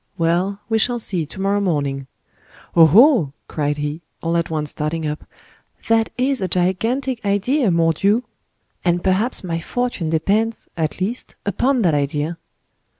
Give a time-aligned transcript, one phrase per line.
[0.17, 2.07] Well, we shall see to morrow morning.
[2.75, 2.89] Oh!
[2.95, 5.25] oh!" cried he, all at once starting up,
[5.89, 8.23] "that is a gigantic idea, mordioux!
[8.83, 12.39] and perhaps my fortune depends, at least, upon that idea!"